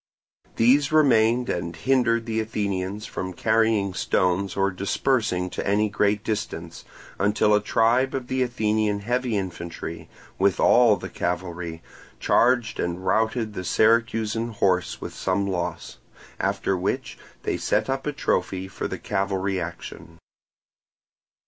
[0.55, 6.83] These remained and hindered the Athenians from carrying stones or dispersing to any great distance,
[7.19, 10.09] until a tribe of the Athenian heavy infantry,
[10.39, 11.83] with all the cavalry,
[12.19, 15.99] charged and routed the Syracusan horse with some loss;
[16.39, 20.17] after which they set up a trophy for the cavalry action.